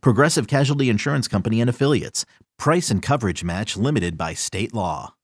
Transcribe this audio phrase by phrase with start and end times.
[0.00, 2.24] Progressive Casualty Insurance Company and Affiliates.
[2.58, 5.14] Price and coverage match limited by state law.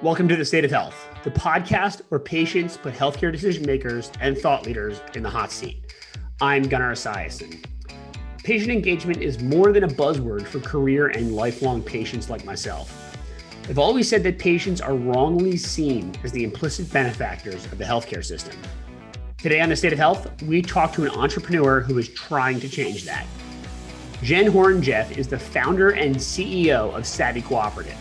[0.00, 4.38] Welcome to the State of Health, the podcast where patients put healthcare decision makers and
[4.38, 5.92] thought leaders in the hot seat.
[6.40, 7.64] I'm Gunnar Esiason.
[8.44, 13.16] Patient engagement is more than a buzzword for career and lifelong patients like myself.
[13.68, 18.24] I've always said that patients are wrongly seen as the implicit benefactors of the healthcare
[18.24, 18.56] system.
[19.36, 22.68] Today on the State of Health, we talk to an entrepreneur who is trying to
[22.68, 23.26] change that.
[24.20, 27.96] Jen Horonjeff is the founder and CEO of Savvy Cooperative,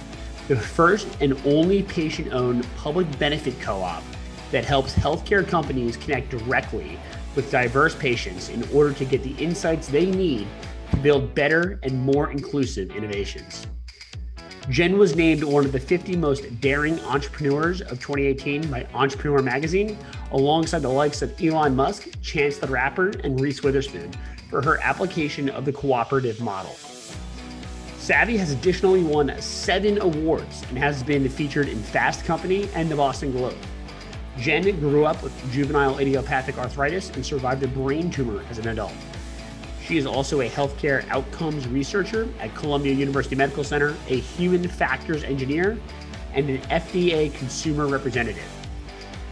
[0.47, 4.03] the first and only patient owned public benefit co op
[4.49, 6.97] that helps healthcare companies connect directly
[7.35, 10.47] with diverse patients in order to get the insights they need
[10.89, 13.67] to build better and more inclusive innovations.
[14.69, 19.97] Jen was named one of the 50 most daring entrepreneurs of 2018 by Entrepreneur Magazine,
[20.31, 24.11] alongside the likes of Elon Musk, Chance the Rapper, and Reese Witherspoon
[24.49, 26.75] for her application of the cooperative model.
[27.97, 32.95] Savvy has additionally won seven awards and has been featured in Fast Company and the
[32.95, 33.57] Boston Globe.
[34.39, 38.93] Jen grew up with juvenile idiopathic arthritis and survived a brain tumor as an adult.
[39.83, 45.23] She is also a healthcare outcomes researcher at Columbia University Medical Center, a human factors
[45.23, 45.77] engineer,
[46.33, 48.56] and an FDA consumer representative.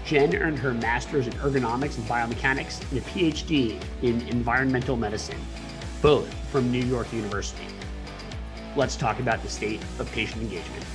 [0.05, 5.39] Jen earned her master's in ergonomics and biomechanics and a PhD in environmental medicine,
[6.01, 7.65] both from New York University.
[8.75, 10.85] Let's talk about the state of patient engagement.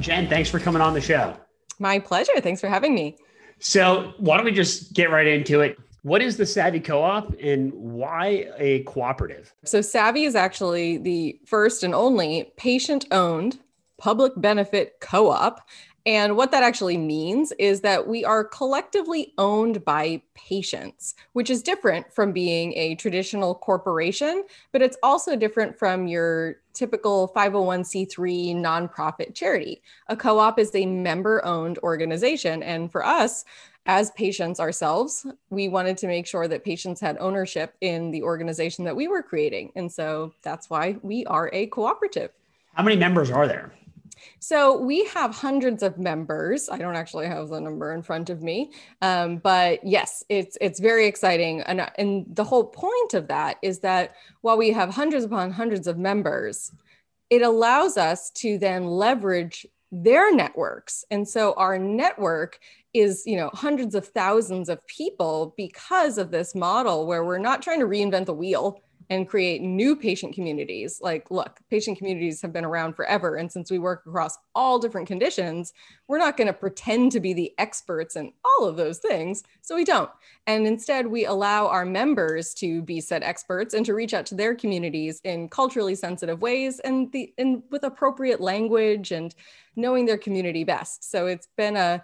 [0.00, 1.34] Jen, thanks for coming on the show.
[1.78, 2.40] My pleasure.
[2.40, 3.16] Thanks for having me.
[3.58, 5.78] So, why don't we just get right into it?
[6.02, 9.52] What is the Savvy Co op and why a cooperative?
[9.64, 13.58] So, Savvy is actually the first and only patient owned
[13.98, 15.68] public benefit co op.
[16.06, 21.62] And what that actually means is that we are collectively owned by patients, which is
[21.62, 29.34] different from being a traditional corporation, but it's also different from your typical 501c3 nonprofit
[29.34, 29.82] charity.
[30.08, 32.62] A co op is a member owned organization.
[32.62, 33.44] And for us,
[33.86, 38.84] as patients ourselves, we wanted to make sure that patients had ownership in the organization
[38.84, 39.72] that we were creating.
[39.76, 42.30] And so that's why we are a cooperative.
[42.74, 43.72] How many members are there?
[44.38, 46.68] So we have hundreds of members.
[46.68, 50.80] I don't actually have the number in front of me, um, but yes, it's it's
[50.80, 51.62] very exciting.
[51.62, 55.86] And and the whole point of that is that while we have hundreds upon hundreds
[55.86, 56.72] of members,
[57.30, 61.04] it allows us to then leverage their networks.
[61.10, 62.58] And so our network
[62.94, 67.62] is you know hundreds of thousands of people because of this model where we're not
[67.62, 68.80] trying to reinvent the wheel
[69.10, 71.00] and create new patient communities.
[71.02, 75.08] Like look patient communities have been around forever and since we work across all different
[75.08, 75.72] conditions
[76.08, 79.76] we're not going to pretend to be the experts in all of those things so
[79.76, 80.10] we don't.
[80.46, 84.34] And instead we allow our members to be said experts and to reach out to
[84.34, 89.34] their communities in culturally sensitive ways and the and with appropriate language and
[89.76, 91.08] knowing their community best.
[91.08, 92.02] So it's been a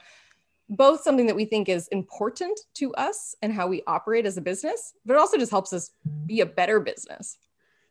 [0.68, 4.40] both something that we think is important to us and how we operate as a
[4.40, 5.90] business, but it also just helps us
[6.26, 7.36] be a better business.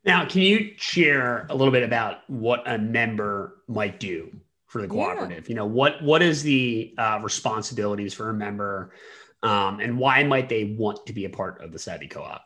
[0.06, 4.36] Now, can you share a little bit about what a member might do
[4.68, 5.46] for the cooperative?
[5.46, 5.50] Yeah.
[5.50, 8.94] You know, what what is the uh, responsibilities for a member,
[9.44, 12.44] um, and why might they want to be a part of the Savvy Co-op?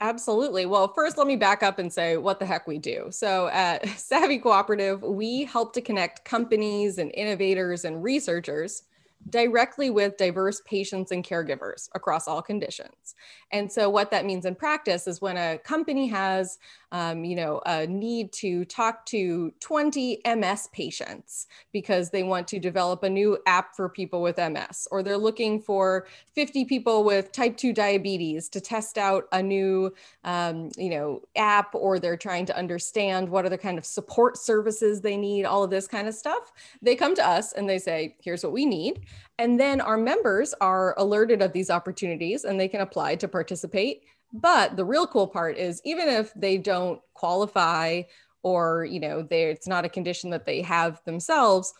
[0.00, 0.66] Absolutely.
[0.66, 3.08] Well, first, let me back up and say what the heck we do.
[3.10, 8.84] So, at Savvy Cooperative, we help to connect companies and innovators and researchers
[9.30, 13.14] directly with diverse patients and caregivers across all conditions.
[13.52, 16.58] And so what that means in practice is when a company has,
[16.92, 22.58] um, you know, a need to talk to 20 MS patients because they want to
[22.58, 27.32] develop a new app for people with MS, or they're looking for 50 people with
[27.32, 29.92] type 2 diabetes to test out a new,
[30.24, 35.00] um, you know, app, or they're trying to understand what other kind of support services
[35.00, 36.52] they need, all of this kind of stuff.
[36.82, 39.06] They come to us and they say, here's what we need.
[39.38, 44.02] And then our members are alerted of these opportunities and they can apply to participate.
[44.32, 48.02] But the real cool part is even if they don't qualify
[48.42, 51.72] or, you know, it's not a condition that they have themselves,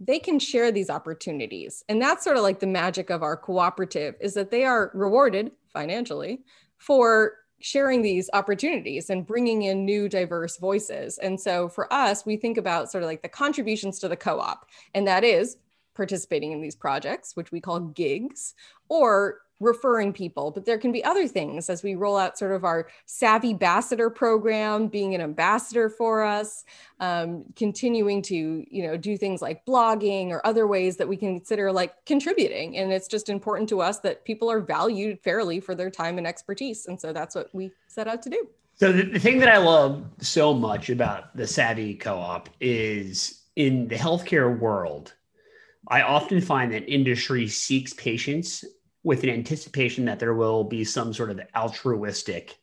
[0.00, 1.84] they can share these opportunities.
[1.88, 5.52] And that's sort of like the magic of our cooperative is that they are rewarded
[5.72, 6.40] financially
[6.78, 11.16] for sharing these opportunities and bringing in new diverse voices.
[11.18, 14.38] And so for us, we think about sort of like the contributions to the co
[14.38, 15.56] op, and that is
[15.94, 18.54] participating in these projects, which we call gigs,
[18.88, 22.64] or referring people, but there can be other things as we roll out sort of
[22.64, 26.64] our Savvy Ambassador program, being an ambassador for us,
[27.00, 31.38] um, continuing to you know do things like blogging or other ways that we can
[31.38, 32.76] consider like contributing.
[32.76, 36.26] And it's just important to us that people are valued fairly for their time and
[36.26, 38.48] expertise, and so that's what we set out to do.
[38.76, 43.86] So the, the thing that I love so much about the Savvy Co-op is in
[43.86, 45.14] the healthcare world.
[45.88, 48.64] I often find that industry seeks patients
[49.02, 52.56] with an anticipation that there will be some sort of altruistic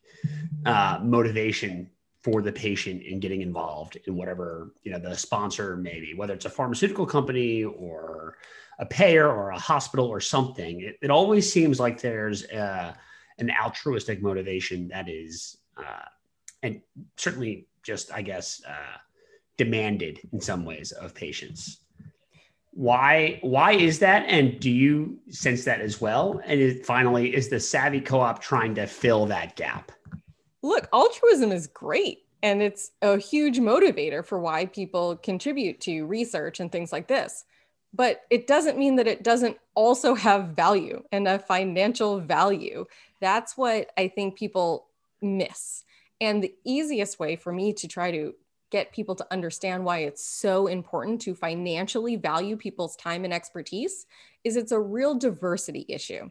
[0.66, 1.88] uh, motivation
[2.22, 6.34] for the patient in getting involved in whatever you know the sponsor may be, whether
[6.34, 8.36] it's a pharmaceutical company or
[8.78, 10.80] a payer or a hospital or something.
[10.80, 12.94] It, it always seems like there's uh,
[13.38, 16.06] an altruistic motivation that is, uh,
[16.62, 16.80] and
[17.16, 18.98] certainly just I guess uh,
[19.56, 21.81] demanded in some ways of patients
[22.72, 24.24] why why is that?
[24.26, 26.40] And do you sense that as well?
[26.44, 29.92] And it, finally is the savvy co-op trying to fill that gap?
[30.62, 36.60] Look altruism is great and it's a huge motivator for why people contribute to research
[36.60, 37.44] and things like this.
[37.94, 42.86] But it doesn't mean that it doesn't also have value and a financial value.
[43.20, 44.88] That's what i think people
[45.20, 45.84] miss.
[46.20, 48.34] And the easiest way for me to try to
[48.72, 54.06] get people to understand why it's so important to financially value people's time and expertise
[54.42, 56.30] is it's a real diversity issue.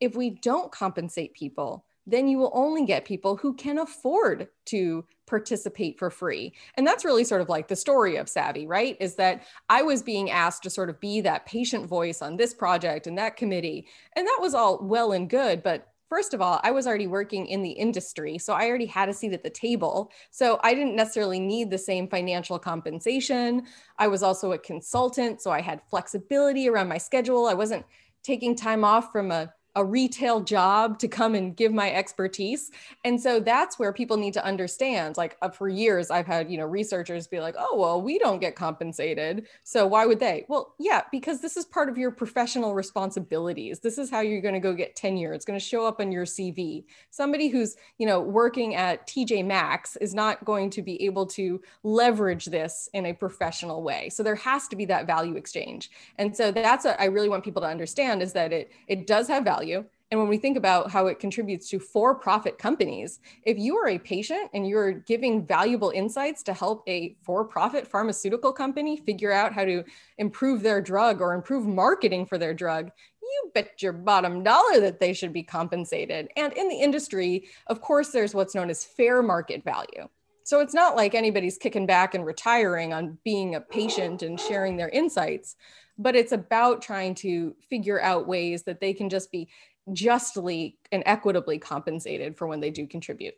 [0.00, 5.04] If we don't compensate people, then you will only get people who can afford to
[5.26, 6.54] participate for free.
[6.76, 8.96] And that's really sort of like the story of Savvy, right?
[8.98, 12.54] Is that I was being asked to sort of be that patient voice on this
[12.54, 13.86] project and that committee.
[14.14, 17.46] And that was all well and good, but first of all, I was already working
[17.46, 18.38] in the industry.
[18.38, 20.10] So I already had a seat at the table.
[20.30, 23.62] So I didn't necessarily need the same financial compensation.
[23.98, 25.40] I was also a consultant.
[25.40, 27.46] So I had flexibility around my schedule.
[27.46, 27.84] I wasn't
[28.22, 32.70] taking time off from a a retail job to come and give my expertise.
[33.04, 36.58] And so that's where people need to understand like uh, for years i've had you
[36.58, 40.44] know researchers be like oh well we don't get compensated so why would they?
[40.48, 43.80] Well yeah because this is part of your professional responsibilities.
[43.80, 45.32] This is how you're going to go get tenure.
[45.32, 49.44] It's going to show up on your cv somebody who's you know working at tj
[49.44, 54.08] maxx is not going to be able to leverage this in a professional way.
[54.08, 55.90] So there has to be that value exchange.
[56.18, 59.28] And so that's what i really want people to understand is that it it does
[59.28, 59.84] have value value.
[60.12, 63.88] And when we think about how it contributes to for profit companies, if you are
[63.88, 69.32] a patient and you're giving valuable insights to help a for profit pharmaceutical company figure
[69.32, 69.82] out how to
[70.18, 75.00] improve their drug or improve marketing for their drug, you bet your bottom dollar that
[75.00, 76.28] they should be compensated.
[76.36, 80.08] And in the industry, of course, there's what's known as fair market value.
[80.44, 84.76] So it's not like anybody's kicking back and retiring on being a patient and sharing
[84.76, 85.56] their insights,
[85.98, 89.48] but it's about trying to figure out ways that they can just be
[89.92, 93.34] justly and equitably compensated for when they do contribute.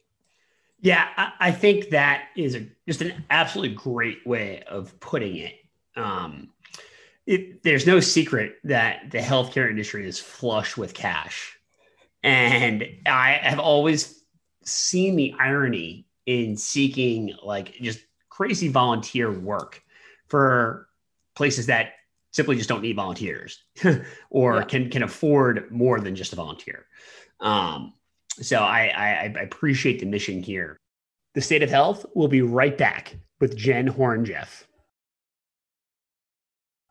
[0.81, 5.55] Yeah, I, I think that is a, just an absolutely great way of putting it.
[5.97, 6.51] Um,
[7.27, 7.63] it.
[7.63, 11.59] There's no secret that the healthcare industry is flush with cash.
[12.23, 14.23] And I have always
[14.65, 19.83] seen the irony in seeking like just crazy volunteer work
[20.29, 20.89] for
[21.35, 21.93] places that
[22.31, 23.63] simply just don't need volunteers
[24.31, 24.63] or yeah.
[24.65, 26.87] can can afford more than just a volunteer.
[27.41, 27.95] Um,
[28.41, 30.77] so I, I, I appreciate the mission here.
[31.35, 34.65] The state of health will be right back with Jen Horonjeff.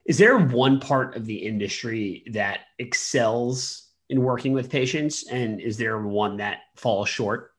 [0.05, 5.77] Is there one part of the industry that excels in working with patients, and is
[5.77, 7.51] there one that falls short?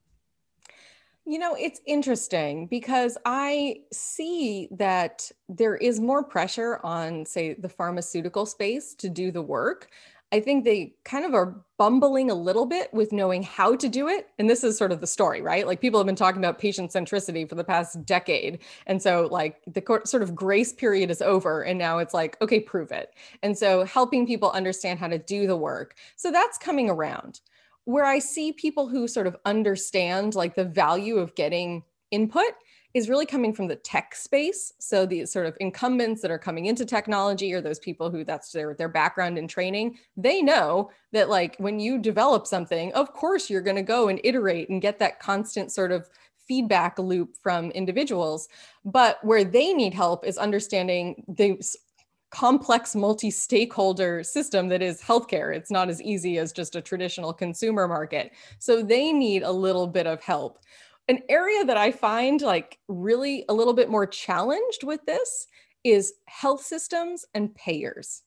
[1.29, 7.69] You know, it's interesting because I see that there is more pressure on, say, the
[7.69, 9.91] pharmaceutical space to do the work.
[10.33, 14.09] I think they kind of are bumbling a little bit with knowing how to do
[14.09, 14.29] it.
[14.39, 15.67] And this is sort of the story, right?
[15.67, 18.61] Like people have been talking about patient centricity for the past decade.
[18.87, 21.61] And so, like, the sort of grace period is over.
[21.61, 23.13] And now it's like, okay, prove it.
[23.43, 25.95] And so, helping people understand how to do the work.
[26.17, 27.41] So, that's coming around
[27.89, 32.53] where I see people who sort of understand like the value of getting input
[32.93, 34.75] is really coming from the tech space.
[34.79, 38.53] So the sort of incumbents that are coming into technology or those people who that's
[38.53, 43.49] their their background and training, they know that like when you develop something, of course
[43.49, 46.11] you're going to go and iterate and get that constant sort of
[46.47, 48.49] feedback loop from individuals.
[48.85, 51.59] But where they need help is understanding the
[52.31, 55.55] complex multi-stakeholder system that is healthcare.
[55.55, 58.33] It's not as easy as just a traditional consumer market.
[58.59, 60.59] So they need a little bit of help.
[61.09, 65.47] An area that I find like really a little bit more challenged with this
[65.85, 68.23] is health systems and payers.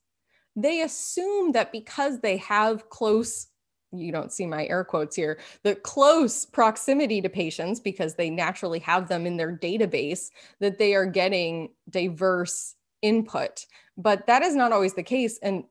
[0.56, 3.48] They assume that because they have close
[3.94, 8.80] you don't see my air quotes here, the close proximity to patients because they naturally
[8.80, 10.30] have them in their database,
[10.60, 13.66] that they are getting diverse input.
[14.02, 15.38] But that is not always the case.
[15.42, 15.66] And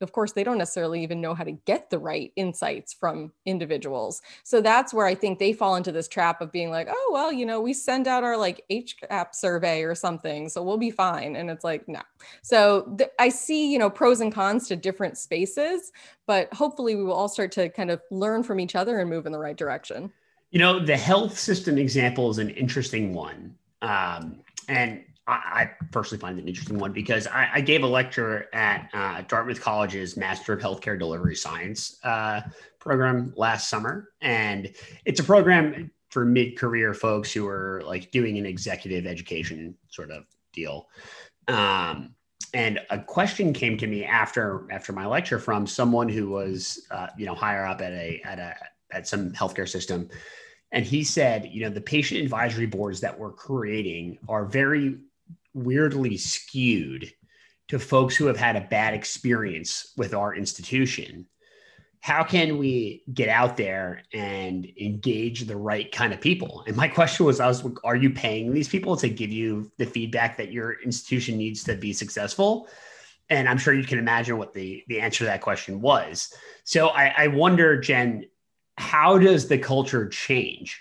[0.00, 4.22] of course, they don't necessarily even know how to get the right insights from individuals.
[4.42, 7.32] So that's where I think they fall into this trap of being like, oh, well,
[7.32, 11.36] you know, we send out our like HCAHPS survey or something, so we'll be fine.
[11.36, 12.00] And it's like, no.
[12.42, 15.92] So th- I see, you know, pros and cons to different spaces,
[16.26, 19.26] but hopefully we will all start to kind of learn from each other and move
[19.26, 20.12] in the right direction.
[20.50, 23.54] You know, the health system example is an interesting one.
[23.82, 28.48] Um, and I, personally find it an interesting one because I, I gave a lecture
[28.52, 32.42] at uh, Dartmouth College's Master of Healthcare Delivery Science uh,
[32.78, 34.72] program last summer, and
[35.04, 40.24] it's a program for mid-career folks who are like doing an executive education sort of
[40.52, 40.88] deal.
[41.48, 42.14] Um,
[42.52, 47.08] and a question came to me after after my lecture from someone who was uh,
[47.16, 48.54] you know higher up at a at a
[48.92, 50.08] at some healthcare system
[50.72, 54.98] and he said you know the patient advisory boards that we're creating are very
[55.54, 57.12] weirdly skewed
[57.68, 61.26] to folks who have had a bad experience with our institution.
[62.00, 66.64] How can we get out there and engage the right kind of people?
[66.66, 69.86] And my question was i was are you paying these people to give you the
[69.86, 72.68] feedback that your institution needs to be successful?
[73.28, 76.32] And i'm sure you can imagine what the the answer to that question was.
[76.64, 78.24] So i, I wonder jen
[78.78, 80.80] how does the culture change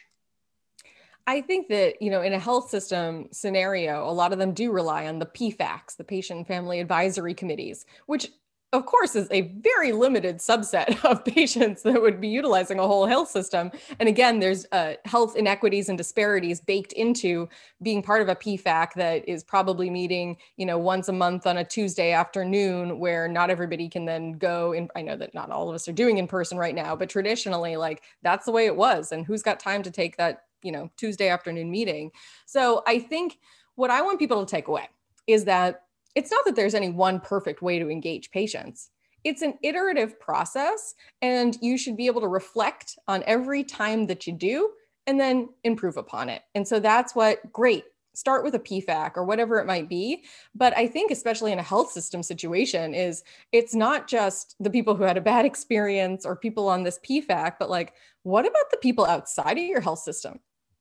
[1.29, 4.71] I think that, you know, in a health system scenario, a lot of them do
[4.71, 8.31] rely on the PFACs, the patient and family advisory committees, which
[8.73, 13.05] of course is a very limited subset of patients that would be utilizing a whole
[13.05, 13.69] health system.
[13.99, 17.47] And again, there's uh, health inequities and disparities baked into
[17.83, 21.57] being part of a PFAC that is probably meeting, you know, once a month on
[21.57, 24.89] a Tuesday afternoon where not everybody can then go in.
[24.95, 27.77] I know that not all of us are doing in person right now, but traditionally
[27.77, 29.11] like that's the way it was.
[29.11, 32.11] And who's got time to take that you know tuesday afternoon meeting
[32.45, 33.37] so i think
[33.75, 34.87] what i want people to take away
[35.27, 35.83] is that
[36.15, 38.89] it's not that there's any one perfect way to engage patients
[39.23, 44.25] it's an iterative process and you should be able to reflect on every time that
[44.25, 44.71] you do
[45.07, 47.83] and then improve upon it and so that's what great
[48.19, 50.23] start with a PFAC or whatever it might be.
[50.53, 54.95] But I think, especially in a health system situation, is it's not just the people
[54.95, 58.77] who had a bad experience or people on this PFAC, but like, what about the
[58.77, 60.39] people outside of your health system?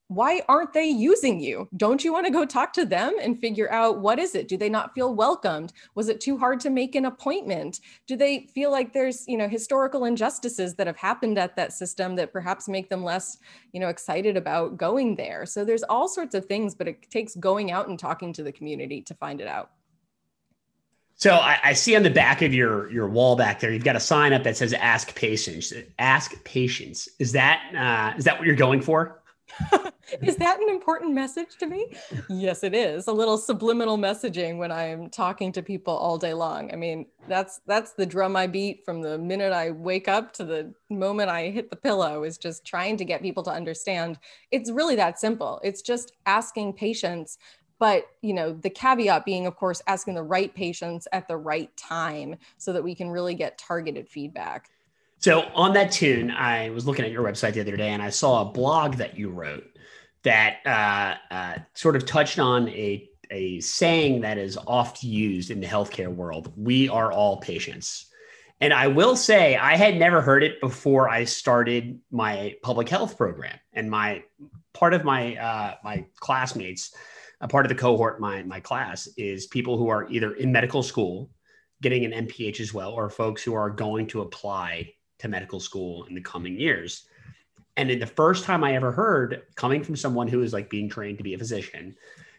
[0.08, 1.68] Why aren't they using you?
[1.76, 4.48] Don't you want to go talk to them and figure out what is it?
[4.48, 5.74] Do they not feel welcomed?
[5.94, 7.80] Was it too hard to make an appointment?
[8.06, 12.16] Do they feel like there's, you know, historical injustices that have happened at that system
[12.16, 13.36] that perhaps make them less,
[13.72, 15.44] you know, excited about going there?
[15.44, 18.52] So there's all sorts of things, but it takes going out and talking to the
[18.52, 19.72] community to find it out.
[21.16, 23.96] So I, I, see on the back of your your wall back there, you've got
[23.96, 27.08] a sign up that says "Ask Patients." Ask Patients.
[27.18, 29.20] Is that uh, is that what you're going for?
[30.22, 31.92] is that an important message to me?
[32.28, 33.06] Yes, it is.
[33.06, 36.72] A little subliminal messaging when I'm talking to people all day long.
[36.72, 40.44] I mean, that's that's the drum I beat from the minute I wake up to
[40.44, 44.18] the moment I hit the pillow is just trying to get people to understand
[44.50, 45.60] it's really that simple.
[45.62, 47.38] It's just asking patients
[47.78, 51.74] but you know the caveat being of course asking the right patients at the right
[51.76, 54.70] time so that we can really get targeted feedback
[55.18, 58.10] so on that tune, I was looking at your website the other day and I
[58.10, 59.64] saw a blog that you wrote
[60.22, 65.60] that uh, uh, sort of touched on a, a saying that is oft used in
[65.60, 66.52] the healthcare world.
[66.56, 68.06] We are all patients.
[68.60, 73.16] And I will say, I had never heard it before I started my public health
[73.16, 73.58] program.
[73.72, 74.24] And my
[74.72, 76.94] part of my uh, my classmates,
[77.40, 80.82] a part of the cohort, my my class is people who are either in medical
[80.82, 81.30] school,
[81.80, 86.04] getting an MPH as well, or folks who are going to apply to medical school
[86.04, 87.06] in the coming years.
[87.76, 91.18] And the first time I ever heard coming from someone who is like being trained
[91.18, 91.96] to be a physician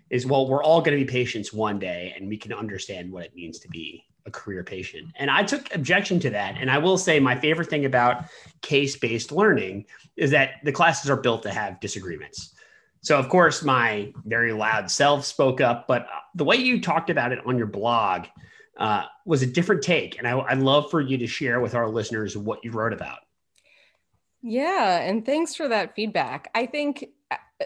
[0.09, 3.23] is, well, we're all going to be patients one day and we can understand what
[3.23, 5.11] it means to be a career patient.
[5.15, 6.57] And I took objection to that.
[6.59, 8.25] And I will say my favorite thing about
[8.61, 9.85] case based learning
[10.17, 12.53] is that the classes are built to have disagreements.
[13.01, 17.31] So, of course, my very loud self spoke up, but the way you talked about
[17.31, 18.25] it on your blog
[18.79, 20.17] uh, was a different take.
[20.17, 23.19] And I, I'd love for you to share with our listeners what you wrote about.
[24.41, 26.49] Yeah, and thanks for that feedback.
[26.55, 27.09] I think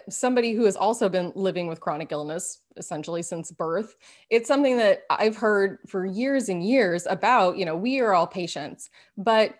[0.08, 3.94] somebody who has also been living with chronic illness essentially since birth
[4.28, 8.26] it's something that i've heard for years and years about you know we are all
[8.26, 9.54] patients but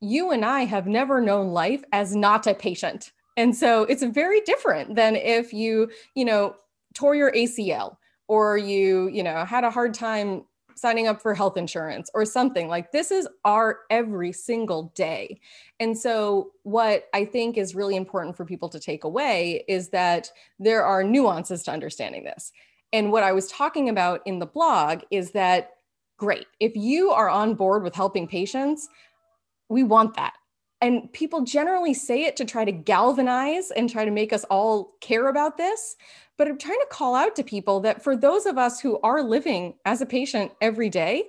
[0.00, 4.42] you and i have never known life as not a patient and so it's very
[4.42, 6.54] different than if you you know
[6.92, 7.96] tore your acl
[8.26, 10.44] or you you know had a hard time
[10.78, 15.40] signing up for health insurance or something like this is our every single day.
[15.80, 20.30] And so, what I think is really important for people to take away is that
[20.58, 22.52] there are nuances to understanding this.
[22.92, 25.72] And what I was talking about in the blog is that
[26.16, 28.88] great, if you are on board with helping patients,
[29.68, 30.34] we want that.
[30.80, 34.94] And people generally say it to try to galvanize and try to make us all
[35.00, 35.96] care about this.
[36.36, 39.22] But I'm trying to call out to people that for those of us who are
[39.22, 41.24] living as a patient every day,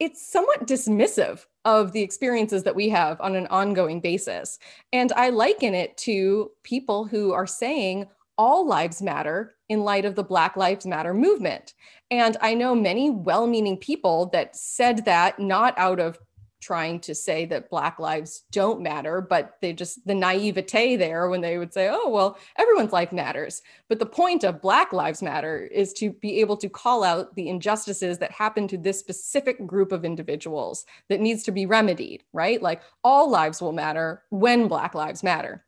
[0.00, 4.58] it's somewhat dismissive of the experiences that we have on an ongoing basis.
[4.92, 10.14] And I liken it to people who are saying all lives matter in light of
[10.14, 11.74] the Black Lives Matter movement.
[12.10, 16.18] And I know many well meaning people that said that not out of
[16.60, 21.40] trying to say that black lives don't matter but they just the naivete there when
[21.40, 23.62] they would say oh well everyone's life matters.
[23.88, 27.48] But the point of black lives matter is to be able to call out the
[27.48, 32.60] injustices that happen to this specific group of individuals that needs to be remedied right?
[32.60, 35.64] Like all lives will matter when black lives matter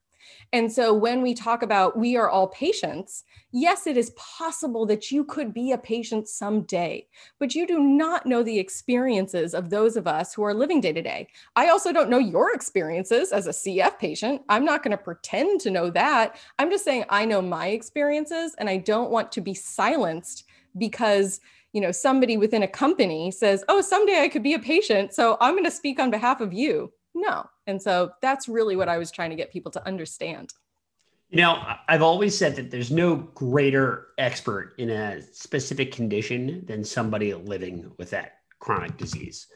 [0.52, 5.10] and so when we talk about we are all patients, yes, it is possible that
[5.10, 7.06] you could be a patient someday,
[7.38, 10.92] but you do not know the experiences of those of us who are living day
[10.92, 11.28] to day.
[11.54, 14.42] I also don't know your experiences as a CF patient.
[14.48, 16.36] I'm not going to pretend to know that.
[16.58, 20.44] I'm just saying I know my experiences and I don't want to be silenced
[20.78, 21.40] because
[21.72, 25.36] you know somebody within a company says oh someday i could be a patient so
[25.40, 27.48] i'm going to speak on behalf of you no.
[27.70, 30.52] And so that's really what I was trying to get people to understand.
[31.30, 36.82] You know, I've always said that there's no greater expert in a specific condition than
[36.84, 39.46] somebody living with that chronic disease.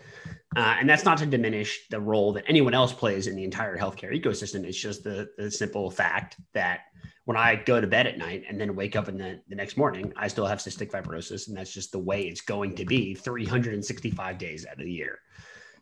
[0.57, 3.77] Uh, and that's not to diminish the role that anyone else plays in the entire
[3.77, 4.65] healthcare ecosystem.
[4.65, 6.83] It's just the, the simple fact that
[7.25, 9.77] when I go to bed at night and then wake up in the, the next
[9.77, 11.49] morning, I still have cystic fibrosis.
[11.49, 15.19] And that's just the way it's going to be 365 days out of the year.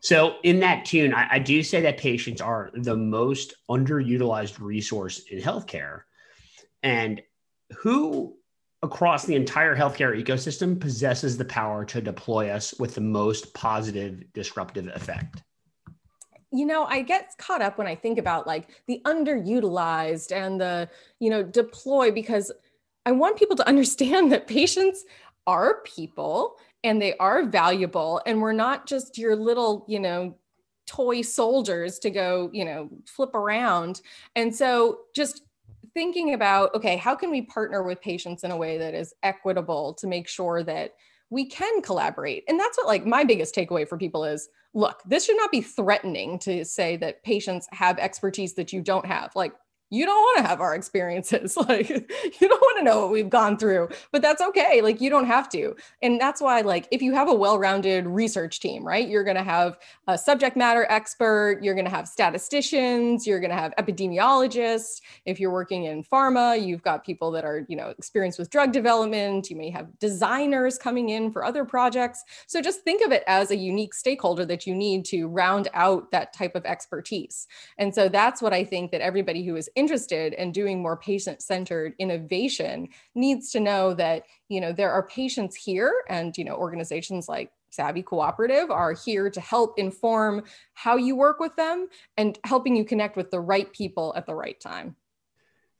[0.02, 5.20] So, in that tune, I, I, do say that patients are the most underutilized resource
[5.30, 6.02] in healthcare.
[6.82, 7.22] And
[7.78, 8.36] who
[8.82, 14.24] across the entire healthcare ecosystem possesses the power to deploy us with the most positive
[14.32, 15.42] disruptive effect?
[16.52, 20.88] you know i get caught up when i think about like the underutilized and the
[21.18, 22.52] you know deploy because
[23.06, 25.04] i want people to understand that patients
[25.46, 28.20] are people and they are valuable.
[28.26, 30.36] And we're not just your little you know
[30.86, 34.00] toy soldiers to go you know flip around.
[34.36, 35.42] And so just
[35.94, 39.92] thinking about okay how can we partner with patients in a way that is equitable
[39.94, 40.94] to make sure that
[41.30, 42.44] we can collaborate?
[42.48, 45.60] And that's what like my biggest takeaway for people is look this should not be
[45.60, 49.34] threatening to say that patients have expertise that you don't have.
[49.36, 49.52] Like
[49.92, 53.28] you don't want to have our experiences like you don't want to know what we've
[53.28, 57.02] gone through but that's okay like you don't have to and that's why like if
[57.02, 59.78] you have a well-rounded research team right you're going to have
[60.08, 65.38] a subject matter expert you're going to have statisticians you're going to have epidemiologists if
[65.38, 69.50] you're working in pharma you've got people that are you know experienced with drug development
[69.50, 73.50] you may have designers coming in for other projects so just think of it as
[73.50, 78.08] a unique stakeholder that you need to round out that type of expertise and so
[78.08, 83.50] that's what i think that everybody who is interested in doing more patient-centered innovation needs
[83.50, 88.02] to know that you know there are patients here and you know organizations like Savvy
[88.02, 93.16] Cooperative are here to help inform how you work with them and helping you connect
[93.16, 94.94] with the right people at the right time.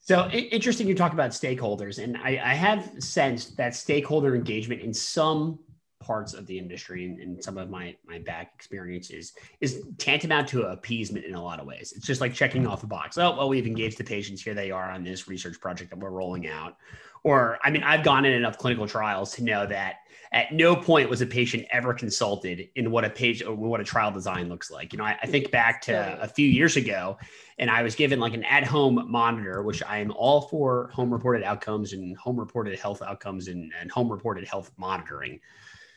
[0.00, 4.92] So interesting you talk about stakeholders, and I, I have sensed that stakeholder engagement in
[4.92, 5.60] some
[6.02, 10.62] parts of the industry and, and, some of my my back experiences is tantamount to
[10.62, 11.92] appeasement in a lot of ways.
[11.96, 13.18] It's just like checking off a box.
[13.18, 14.42] Oh, well, we've engaged the patients.
[14.42, 16.76] Here they are on this research project that we're rolling out.
[17.24, 19.96] Or, I mean, I've gone in enough clinical trials to know that
[20.32, 23.84] at no point was a patient ever consulted in what a page or what a
[23.84, 24.92] trial design looks like.
[24.92, 27.18] You know, I, I think back to a few years ago,
[27.58, 31.44] and I was given like an at-home monitor, which I am all for home reported
[31.44, 35.38] outcomes and home reported health outcomes and, and home reported health monitoring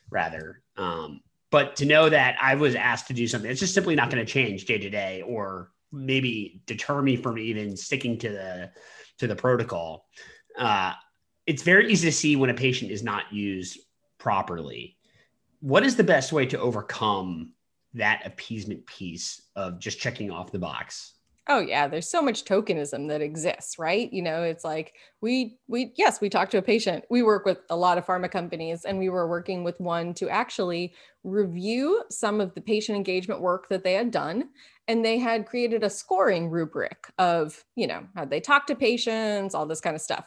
[0.09, 0.61] rather.
[0.77, 4.09] Um, but to know that I was asked to do something, it's just simply not
[4.09, 8.71] going to change day to day, or maybe deter me from even sticking to the
[9.19, 10.05] to the protocol.
[10.57, 10.93] Uh,
[11.45, 13.79] it's very easy to see when a patient is not used
[14.17, 14.97] properly.
[15.61, 17.53] What is the best way to overcome
[17.93, 21.14] that appeasement piece of just checking off the box?
[21.47, 24.11] Oh yeah, there's so much tokenism that exists, right?
[24.11, 27.05] You know, it's like we we yes, we talk to a patient.
[27.11, 30.27] We work with a lot of pharma companies and we were working with one to
[30.27, 34.49] actually review some of the patient engagement work that they had done
[34.87, 39.53] and they had created a scoring rubric of, you know, how they talk to patients,
[39.53, 40.25] all this kind of stuff.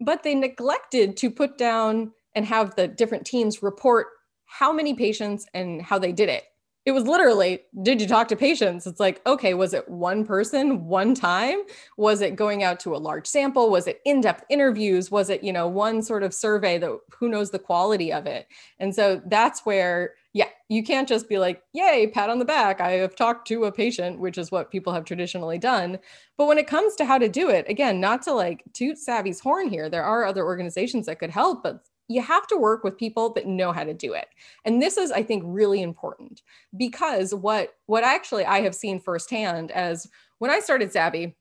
[0.00, 4.06] But they neglected to put down and have the different teams report
[4.46, 6.44] how many patients and how they did it
[6.86, 8.86] it was literally did you talk to patients?
[8.86, 11.60] It's like okay was it one person one time?
[11.96, 13.70] Was it going out to a large sample?
[13.70, 15.10] Was it in-depth interviews?
[15.10, 18.48] Was it you know one sort of survey that who knows the quality of it?
[18.78, 22.80] And so that's where yeah you can't just be like yay pat on the back
[22.80, 25.98] i have talked to a patient which is what people have traditionally done.
[26.36, 29.40] But when it comes to how to do it again not to like toot savvy's
[29.40, 32.98] horn here there are other organizations that could help but you have to work with
[32.98, 34.26] people that know how to do it.
[34.64, 36.42] And this is i think really important
[36.76, 40.06] because what what actually i have seen firsthand as
[40.38, 41.36] when i started savvy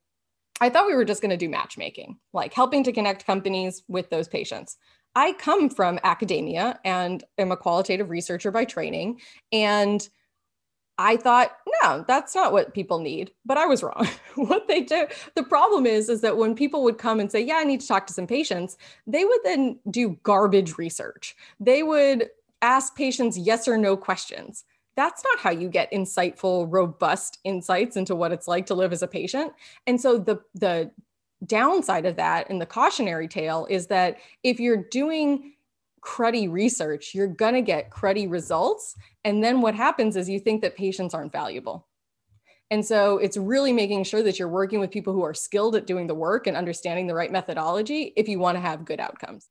[0.62, 4.10] i thought we were just going to do matchmaking like helping to connect companies with
[4.10, 4.78] those patients.
[5.16, 9.22] I come from academia and am a qualitative researcher by training
[9.52, 10.08] and
[10.98, 13.32] I thought, no, that's not what people need.
[13.46, 14.08] But I was wrong.
[14.36, 17.56] what they do, the problem is, is that when people would come and say, yeah,
[17.56, 18.78] I need to talk to some patients,
[19.08, 21.36] they would then do garbage research.
[21.60, 22.30] They would
[22.62, 24.66] ask patients yes or no questions.
[24.96, 29.02] That's not how you get insightful, robust insights into what it's like to live as
[29.02, 29.54] a patient.
[29.88, 30.92] And so the the
[31.46, 35.54] downside of that and the cautionary tale is that if you're doing
[36.04, 38.96] cruddy research, you're going to get cruddy results.
[39.24, 41.88] And then what happens is you think that patients aren't valuable.
[42.70, 45.86] And so it's really making sure that you're working with people who are skilled at
[45.86, 49.48] doing the work and understanding the right methodology if you want to have good outcomes.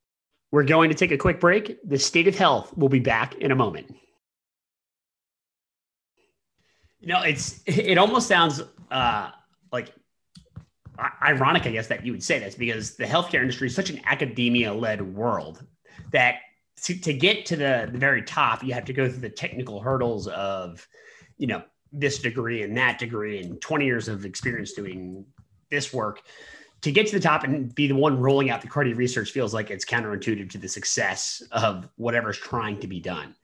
[0.50, 1.78] We're going to take a quick break.
[1.88, 3.94] The state of health will be back in a moment.
[7.00, 8.60] You know, it's it almost sounds
[8.90, 9.30] uh,
[9.72, 9.92] like
[11.22, 14.00] ironic, I guess, that you would say this because the healthcare industry is such an
[14.04, 15.64] academia-led world
[16.12, 16.36] that
[16.84, 19.80] to, to get to the, the very top, you have to go through the technical
[19.80, 20.86] hurdles of,
[21.38, 25.24] you know, this degree and that degree and 20 years of experience doing
[25.70, 26.22] this work
[26.82, 29.54] to get to the top and be the one rolling out the cruddy research feels
[29.54, 33.34] like it's counterintuitive to the success of whatever's trying to be done.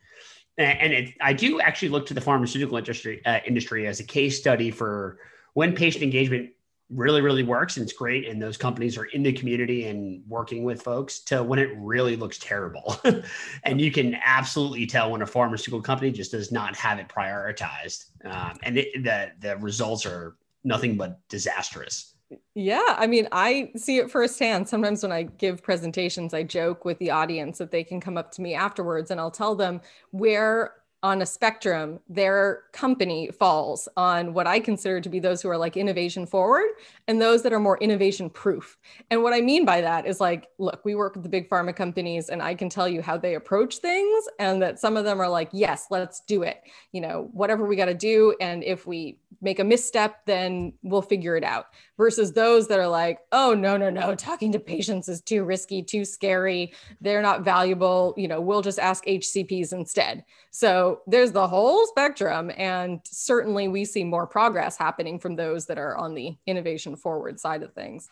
[0.56, 4.36] And it, I do actually look to the pharmaceutical industry, uh, industry as a case
[4.40, 5.18] study for
[5.54, 6.50] when patient engagement
[6.90, 10.64] really really works and it's great and those companies are in the community and working
[10.64, 12.98] with folks to when it really looks terrible.
[13.64, 18.06] And you can absolutely tell when a pharmaceutical company just does not have it prioritized
[18.24, 22.14] um, and it, the the results are nothing but disastrous.
[22.54, 24.68] Yeah, I mean, I see it firsthand.
[24.68, 28.32] Sometimes when I give presentations, I joke with the audience that they can come up
[28.32, 34.34] to me afterwards and I'll tell them where on a spectrum, their company falls on
[34.34, 36.70] what I consider to be those who are like innovation forward
[37.06, 38.76] and those that are more innovation proof.
[39.10, 41.74] And what I mean by that is like, look, we work with the big pharma
[41.74, 45.20] companies and I can tell you how they approach things and that some of them
[45.20, 46.62] are like, yes, let's do it.
[46.90, 48.34] You know, whatever we got to do.
[48.40, 51.66] And if we make a misstep, then we'll figure it out.
[51.96, 55.82] Versus those that are like, oh, no, no, no, talking to patients is too risky,
[55.82, 56.72] too scary.
[57.00, 58.14] They're not valuable.
[58.16, 60.24] You know, we'll just ask HCPs instead.
[60.50, 62.50] So there's the whole spectrum.
[62.56, 67.38] And certainly we see more progress happening from those that are on the innovation forward
[67.38, 68.08] side of things.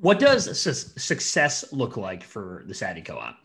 [0.00, 3.36] What does su- success look like for the Savvy Co-op?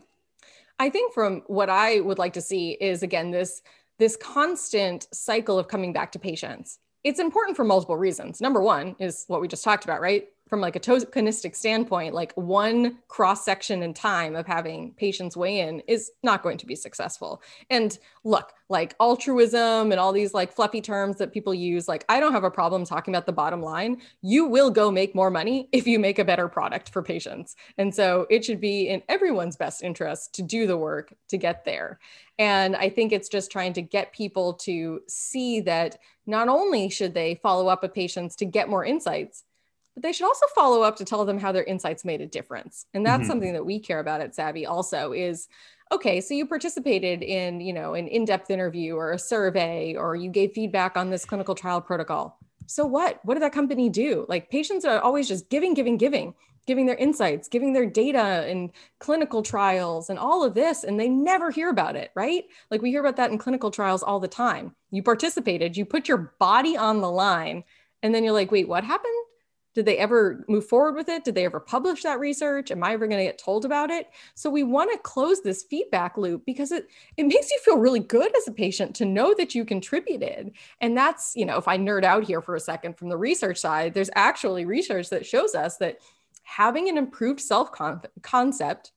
[0.78, 3.62] I think from what I would like to see is again this
[3.98, 6.78] this constant cycle of coming back to patients.
[7.04, 8.40] It's important for multiple reasons.
[8.40, 10.24] Number one is what we just talked about, right?
[10.48, 15.60] From like a tokenistic standpoint, like one cross section in time of having patients weigh
[15.60, 17.42] in is not going to be successful.
[17.70, 22.20] And look, like altruism and all these like fluffy terms that people use, like I
[22.20, 24.00] don't have a problem talking about the bottom line.
[24.20, 27.56] You will go make more money if you make a better product for patients.
[27.78, 31.64] And so it should be in everyone's best interest to do the work to get
[31.64, 31.98] there.
[32.38, 37.14] And I think it's just trying to get people to see that not only should
[37.14, 39.44] they follow up with patients to get more insights,
[39.94, 42.86] but they should also follow up to tell them how their insights made a difference.
[42.94, 43.30] And that's mm-hmm.
[43.30, 45.48] something that we care about at savvy also is
[45.92, 50.30] okay so you participated in you know an in-depth interview or a survey or you
[50.30, 52.38] gave feedback on this clinical trial protocol.
[52.66, 53.20] So what?
[53.24, 54.24] What did that company do?
[54.28, 56.34] Like patients are always just giving giving giving
[56.66, 61.10] giving their insights giving their data and clinical trials and all of this and they
[61.10, 62.44] never hear about it right?
[62.70, 64.74] Like we hear about that in clinical trials all the time.
[64.90, 67.64] You participated you put your body on the line
[68.02, 69.12] and then you're like wait what happened
[69.74, 71.24] Did they ever move forward with it?
[71.24, 72.70] Did they ever publish that research?
[72.70, 74.08] Am I ever going to get told about it?
[74.34, 78.00] So we want to close this feedback loop because it it makes you feel really
[78.00, 80.52] good as a patient to know that you contributed.
[80.80, 83.58] And that's, you know, if I nerd out here for a second from the research
[83.58, 85.98] side, there's actually research that shows us that
[86.44, 87.70] having an improved self
[88.22, 88.92] concept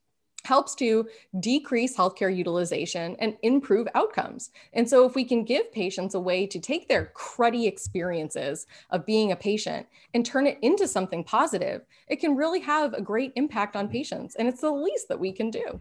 [0.48, 1.06] helps to
[1.40, 4.50] decrease healthcare utilization and improve outcomes.
[4.72, 9.04] And so, if we can give patients a way to take their cruddy experiences of
[9.04, 13.32] being a patient and turn it into something positive, it can really have a great
[13.36, 14.36] impact on patients.
[14.36, 15.80] And it's the least that we can do.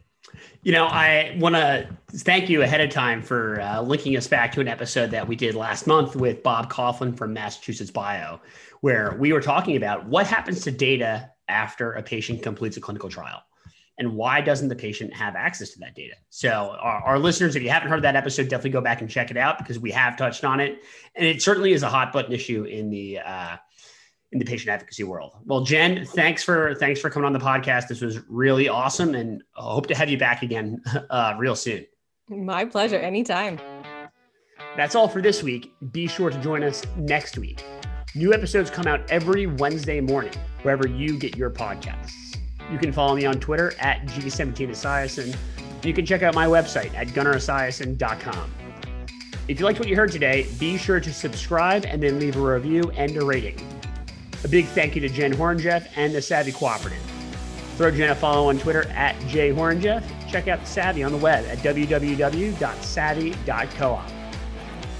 [0.64, 4.52] You know, I want to thank you ahead of time for uh, linking us back
[4.54, 8.42] to an episode that we did last month with Bob Coughlin from Massachusetts Bio,
[8.82, 13.10] where we were talking about what happens to data after a patient completes a clinical
[13.10, 13.42] trial
[13.98, 16.16] and why doesn't the patient have access to that data?
[16.30, 19.32] So our, our, listeners if you haven't heard that episode definitely go back and check
[19.32, 20.84] it out because we have touched on it.
[21.16, 23.58] And it certainly is a hot button issue in the uh,
[24.32, 25.34] in the patient advocacy world.
[25.46, 27.88] Well jen thanks for thanks for coming on the podcast.
[27.88, 31.86] This was really awesome and I hope to have you back again uh, real soon.
[32.30, 32.98] My pleasure.
[32.98, 33.60] Anytime.
[34.76, 35.72] That's all for this week.
[35.92, 37.64] Be sure to join us next week.
[38.16, 42.27] New episodes come out every wednesday morning wherever you get your podcasts
[42.72, 45.36] you can follow me on Twitter at G17Esiason.
[45.84, 48.54] You can check out my website at gunnaresiason.com.
[49.48, 52.42] If you liked what you heard today, be sure to subscribe and then leave a
[52.42, 53.58] review and a rating.
[54.44, 57.00] A big thank you to Jen Horonjeff and the Savvy Cooperative.
[57.78, 60.04] Throw Jen a follow on Twitter at jhoronjeff.
[60.30, 62.68] Check out Savvy on the web at www.savvy.coop.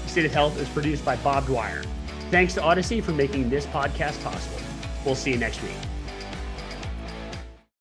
[0.08, 1.84] State of Health is produced by Bob Dwyer.
[2.32, 4.60] Thanks to Odyssey for making this podcast possible.
[5.06, 5.76] We'll see you next week.